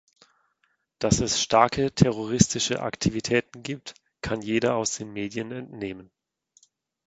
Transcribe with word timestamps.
Dass 0.97 1.19
es 1.19 1.43
starke 1.43 1.91
terroristische 1.93 2.81
Aktivitäten 2.81 3.61
gibt, 3.61 3.93
kann 4.21 4.41
jeder 4.41 4.73
aus 4.75 4.97
den 4.97 5.13
Medien 5.13 5.51
entnehmen. 5.51 6.09